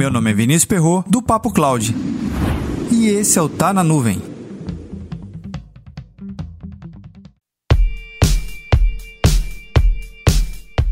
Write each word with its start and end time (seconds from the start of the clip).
Meu 0.00 0.10
nome 0.10 0.30
é 0.30 0.32
Vinícius 0.32 0.64
Perro 0.64 1.04
do 1.06 1.20
Papo 1.20 1.52
Cloud. 1.52 1.94
E 2.90 3.08
esse 3.08 3.38
é 3.38 3.42
o 3.42 3.50
Tá 3.50 3.70
na 3.70 3.84
Nuvem. 3.84 4.18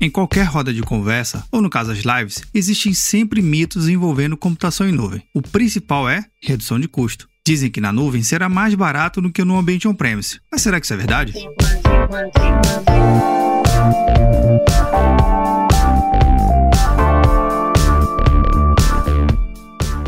Em 0.00 0.08
qualquer 0.08 0.44
roda 0.44 0.72
de 0.72 0.82
conversa, 0.82 1.44
ou 1.50 1.60
no 1.60 1.68
caso 1.68 1.90
as 1.90 1.98
lives, 1.98 2.44
existem 2.54 2.94
sempre 2.94 3.42
mitos 3.42 3.88
envolvendo 3.88 4.36
computação 4.36 4.88
em 4.88 4.92
nuvem. 4.92 5.20
O 5.34 5.42
principal 5.42 6.08
é 6.08 6.24
redução 6.40 6.78
de 6.78 6.86
custo. 6.86 7.26
Dizem 7.44 7.72
que 7.72 7.80
na 7.80 7.92
nuvem 7.92 8.22
será 8.22 8.48
mais 8.48 8.72
barato 8.76 9.20
do 9.20 9.32
que 9.32 9.42
no 9.42 9.58
ambiente 9.58 9.88
on-premise. 9.88 10.38
Mas 10.48 10.62
será 10.62 10.78
que 10.78 10.86
isso 10.86 10.94
é 10.94 10.96
verdade? 10.96 11.34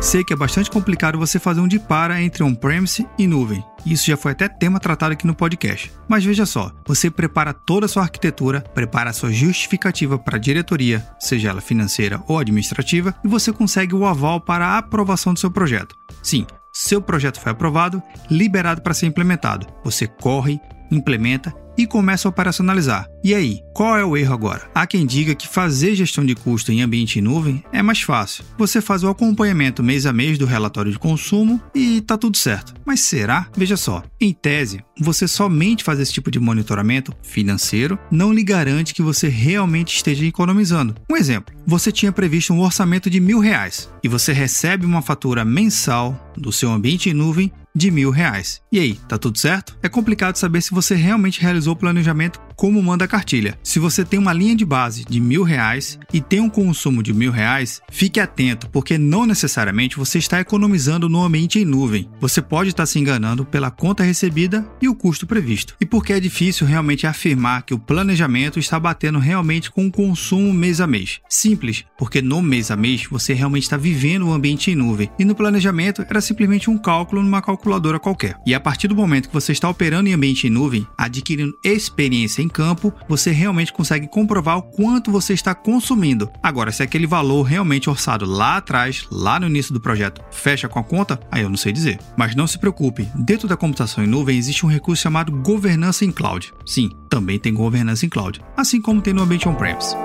Sei 0.00 0.24
que 0.24 0.32
é 0.32 0.36
bastante 0.36 0.70
complicado 0.70 1.18
você 1.18 1.38
fazer 1.38 1.60
um 1.60 1.68
de 1.68 1.78
para 1.78 2.22
entre 2.22 2.42
on-premise 2.42 3.06
e 3.18 3.26
nuvem. 3.26 3.62
Isso 3.84 4.06
já 4.06 4.16
foi 4.16 4.32
até 4.32 4.48
tema 4.48 4.80
tratado 4.80 5.12
aqui 5.12 5.26
no 5.26 5.34
podcast. 5.34 5.92
Mas 6.08 6.24
veja 6.24 6.46
só, 6.46 6.72
você 6.86 7.10
prepara 7.10 7.52
toda 7.52 7.84
a 7.84 7.88
sua 7.88 8.04
arquitetura, 8.04 8.62
prepara 8.62 9.10
a 9.10 9.12
sua 9.12 9.30
justificativa 9.30 10.18
para 10.18 10.36
a 10.36 10.40
diretoria, 10.40 11.06
seja 11.18 11.50
ela 11.50 11.60
financeira 11.60 12.22
ou 12.26 12.38
administrativa, 12.38 13.14
e 13.22 13.28
você 13.28 13.52
consegue 13.52 13.94
o 13.94 14.06
aval 14.06 14.40
para 14.40 14.68
a 14.68 14.78
aprovação 14.78 15.34
do 15.34 15.38
seu 15.38 15.50
projeto. 15.50 15.94
Sim, 16.22 16.46
seu 16.72 17.02
projeto 17.02 17.38
foi 17.38 17.52
aprovado, 17.52 18.02
liberado 18.30 18.80
para 18.80 18.94
ser 18.94 19.04
implementado. 19.04 19.66
Você 19.84 20.06
corre, 20.06 20.58
implementa 20.90 21.54
e 21.80 21.86
começa 21.86 22.28
a 22.28 22.30
operacionalizar. 22.30 23.08
E 23.24 23.34
aí, 23.34 23.60
qual 23.74 23.96
é 23.96 24.04
o 24.04 24.16
erro 24.16 24.34
agora? 24.34 24.70
Há 24.74 24.86
quem 24.86 25.06
diga 25.06 25.34
que 25.34 25.48
fazer 25.48 25.94
gestão 25.94 26.24
de 26.24 26.34
custo 26.34 26.70
em 26.70 26.82
ambiente 26.82 27.18
em 27.18 27.22
nuvem 27.22 27.64
é 27.72 27.82
mais 27.82 28.02
fácil. 28.02 28.44
Você 28.58 28.82
faz 28.82 29.02
o 29.02 29.08
acompanhamento 29.08 29.82
mês 29.82 30.04
a 30.04 30.12
mês 30.12 30.36
do 30.36 30.44
relatório 30.44 30.92
de 30.92 30.98
consumo 30.98 31.60
e 31.74 32.02
tá 32.02 32.18
tudo 32.18 32.36
certo. 32.36 32.74
Mas 32.84 33.00
será? 33.00 33.46
Veja 33.56 33.78
só, 33.78 34.02
em 34.20 34.32
tese, 34.32 34.84
você 34.98 35.26
somente 35.26 35.82
fazer 35.82 36.02
esse 36.02 36.12
tipo 36.12 36.30
de 36.30 36.38
monitoramento 36.38 37.14
financeiro 37.22 37.98
não 38.10 38.32
lhe 38.32 38.42
garante 38.42 38.92
que 38.92 39.02
você 39.02 39.28
realmente 39.28 39.96
esteja 39.96 40.26
economizando. 40.26 40.94
Um 41.10 41.16
exemplo, 41.16 41.54
você 41.66 41.90
tinha 41.90 42.12
previsto 42.12 42.52
um 42.52 42.60
orçamento 42.60 43.08
de 43.08 43.20
mil 43.20 43.38
reais 43.38 43.88
e 44.04 44.08
você 44.08 44.32
recebe 44.32 44.84
uma 44.84 45.00
fatura 45.00 45.44
mensal 45.44 46.30
do 46.36 46.52
seu 46.52 46.70
ambiente 46.70 47.08
em 47.08 47.14
nuvem 47.14 47.50
de 47.74 47.90
mil 47.90 48.10
reais. 48.10 48.60
E 48.70 48.78
aí, 48.78 48.94
tá 49.08 49.18
tudo 49.18 49.38
certo? 49.38 49.76
É 49.82 49.88
complicado 49.88 50.36
saber 50.36 50.60
se 50.60 50.72
você 50.72 50.94
realmente 50.94 51.40
realizou 51.40 51.74
o 51.74 51.76
planejamento 51.76 52.40
como 52.60 52.82
manda 52.82 53.06
a 53.06 53.08
cartilha. 53.08 53.58
Se 53.62 53.78
você 53.78 54.04
tem 54.04 54.20
uma 54.20 54.34
linha 54.34 54.54
de 54.54 54.66
base 54.66 55.06
de 55.08 55.18
mil 55.18 55.42
reais 55.42 55.98
e 56.12 56.20
tem 56.20 56.40
um 56.40 56.50
consumo 56.50 57.02
de 57.02 57.10
mil 57.10 57.32
reais, 57.32 57.80
fique 57.90 58.20
atento, 58.20 58.68
porque 58.68 58.98
não 58.98 59.24
necessariamente 59.24 59.96
você 59.96 60.18
está 60.18 60.38
economizando 60.38 61.08
no 61.08 61.24
ambiente 61.24 61.58
em 61.58 61.64
nuvem. 61.64 62.10
Você 62.20 62.42
pode 62.42 62.68
estar 62.68 62.84
se 62.84 62.98
enganando 62.98 63.46
pela 63.46 63.70
conta 63.70 64.02
recebida 64.02 64.70
e 64.78 64.90
o 64.90 64.94
custo 64.94 65.26
previsto. 65.26 65.74
E 65.80 65.86
porque 65.86 66.12
é 66.12 66.20
difícil 66.20 66.66
realmente 66.66 67.06
afirmar 67.06 67.62
que 67.62 67.72
o 67.72 67.78
planejamento 67.78 68.58
está 68.58 68.78
batendo 68.78 69.18
realmente 69.18 69.70
com 69.70 69.86
o 69.86 69.90
consumo 69.90 70.52
mês 70.52 70.82
a 70.82 70.86
mês. 70.86 71.18
Simples, 71.30 71.86
porque 71.96 72.20
no 72.20 72.42
mês 72.42 72.70
a 72.70 72.76
mês 72.76 73.06
você 73.10 73.32
realmente 73.32 73.62
está 73.62 73.78
vivendo 73.78 74.26
o 74.26 74.34
ambiente 74.34 74.70
em 74.70 74.74
nuvem 74.74 75.10
e 75.18 75.24
no 75.24 75.34
planejamento 75.34 76.02
era 76.02 76.20
simplesmente 76.20 76.68
um 76.68 76.76
cálculo 76.76 77.22
numa 77.22 77.40
calculadora 77.40 77.98
qualquer. 77.98 78.36
E 78.46 78.54
a 78.54 78.60
partir 78.60 78.86
do 78.86 78.94
momento 78.94 79.28
que 79.28 79.34
você 79.34 79.52
está 79.52 79.66
operando 79.66 80.10
em 80.10 80.12
ambiente 80.12 80.46
em 80.46 80.50
nuvem, 80.50 80.86
adquirindo 80.98 81.58
experiência 81.64 82.42
em 82.42 82.49
campo, 82.50 82.92
você 83.08 83.30
realmente 83.30 83.72
consegue 83.72 84.08
comprovar 84.08 84.58
o 84.58 84.62
quanto 84.62 85.10
você 85.10 85.32
está 85.32 85.54
consumindo. 85.54 86.30
Agora, 86.42 86.72
se 86.72 86.82
aquele 86.82 87.06
valor 87.06 87.42
realmente 87.42 87.88
orçado 87.88 88.24
lá 88.24 88.56
atrás, 88.56 89.06
lá 89.10 89.38
no 89.38 89.46
início 89.46 89.72
do 89.72 89.80
projeto, 89.80 90.22
fecha 90.30 90.68
com 90.68 90.78
a 90.78 90.84
conta, 90.84 91.18
aí 91.30 91.42
eu 91.42 91.48
não 91.48 91.56
sei 91.56 91.72
dizer. 91.72 91.98
Mas 92.16 92.34
não 92.34 92.46
se 92.46 92.58
preocupe, 92.58 93.08
dentro 93.14 93.48
da 93.48 93.56
computação 93.56 94.04
em 94.04 94.06
nuvem 94.06 94.38
existe 94.38 94.64
um 94.64 94.68
recurso 94.68 95.02
chamado 95.02 95.32
governança 95.32 96.04
em 96.04 96.12
cloud. 96.12 96.52
Sim, 96.66 96.90
também 97.08 97.38
tem 97.38 97.54
governança 97.54 98.06
em 98.06 98.08
cloud, 98.08 98.40
assim 98.56 98.80
como 98.80 99.00
tem 99.00 99.14
no 99.14 99.22
ambiente 99.22 99.48
on-premise. 99.48 99.96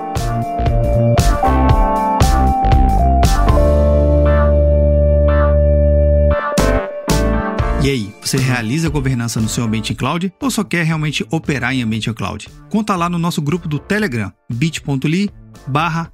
E 7.86 7.88
aí, 7.88 8.12
você 8.20 8.36
realiza 8.36 8.88
a 8.88 8.90
governança 8.90 9.40
no 9.40 9.48
seu 9.48 9.62
ambiente 9.62 9.92
em 9.92 9.94
cloud 9.94 10.34
ou 10.42 10.50
só 10.50 10.64
quer 10.64 10.84
realmente 10.84 11.24
operar 11.30 11.72
em 11.72 11.84
ambiente 11.84 12.10
em 12.10 12.14
cloud? 12.14 12.48
Conta 12.68 12.96
lá 12.96 13.08
no 13.08 13.16
nosso 13.16 13.40
grupo 13.40 13.68
do 13.68 13.78
Telegram, 13.78 14.32
bit.ly 14.50 15.30
barra 15.68 16.12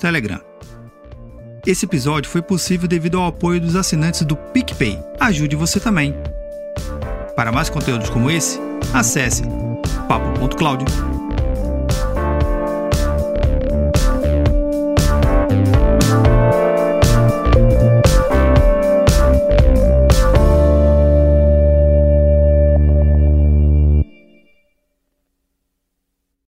Telegram. 0.00 0.40
Esse 1.66 1.84
episódio 1.84 2.30
foi 2.30 2.40
possível 2.40 2.88
devido 2.88 3.18
ao 3.18 3.26
apoio 3.26 3.60
dos 3.60 3.76
assinantes 3.76 4.22
do 4.22 4.34
PicPay. 4.34 4.98
Ajude 5.20 5.56
você 5.56 5.78
também. 5.78 6.14
Para 7.36 7.52
mais 7.52 7.68
conteúdos 7.68 8.08
como 8.08 8.30
esse, 8.30 8.58
acesse 8.94 9.42
papo.cloud.com 10.08 11.17